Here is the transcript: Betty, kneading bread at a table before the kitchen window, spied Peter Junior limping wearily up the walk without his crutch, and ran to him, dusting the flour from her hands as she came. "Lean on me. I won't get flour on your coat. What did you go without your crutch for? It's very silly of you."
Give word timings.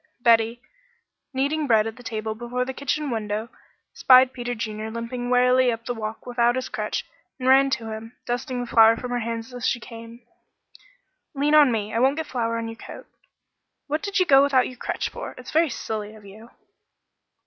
Betty, 0.19 0.63
kneading 1.31 1.67
bread 1.67 1.85
at 1.85 1.99
a 1.99 2.01
table 2.01 2.33
before 2.33 2.65
the 2.65 2.73
kitchen 2.73 3.11
window, 3.11 3.49
spied 3.93 4.33
Peter 4.33 4.55
Junior 4.55 4.89
limping 4.89 5.29
wearily 5.29 5.71
up 5.71 5.85
the 5.85 5.93
walk 5.93 6.25
without 6.25 6.55
his 6.55 6.69
crutch, 6.69 7.05
and 7.37 7.47
ran 7.47 7.69
to 7.69 7.91
him, 7.91 8.15
dusting 8.25 8.61
the 8.61 8.65
flour 8.65 8.97
from 8.97 9.11
her 9.11 9.19
hands 9.19 9.53
as 9.53 9.67
she 9.67 9.79
came. 9.79 10.23
"Lean 11.35 11.53
on 11.53 11.71
me. 11.71 11.93
I 11.93 11.99
won't 11.99 12.17
get 12.17 12.25
flour 12.25 12.57
on 12.57 12.67
your 12.67 12.77
coat. 12.77 13.05
What 13.85 14.01
did 14.01 14.17
you 14.17 14.25
go 14.25 14.41
without 14.41 14.67
your 14.67 14.77
crutch 14.77 15.07
for? 15.07 15.35
It's 15.37 15.51
very 15.51 15.69
silly 15.69 16.15
of 16.15 16.25
you." 16.25 16.49